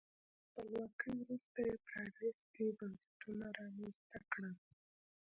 [0.53, 4.55] تر خپلواکۍ وروسته یې پرانیستي بنسټونه رامنځته کړل.